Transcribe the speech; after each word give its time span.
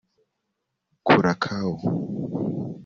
Curacao 1.07 1.75